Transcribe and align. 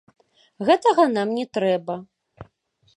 Гэтага 0.69 1.05
нам 1.19 1.37
не 1.41 1.45
трэба. 1.59 2.01